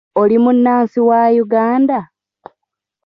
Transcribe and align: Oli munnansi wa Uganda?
Oli 0.21 0.37
munnansi 0.43 0.99
wa 1.07 1.21
Uganda? 1.43 1.97